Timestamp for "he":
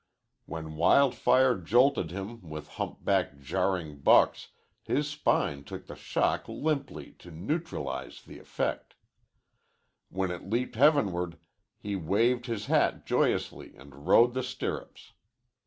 11.77-11.95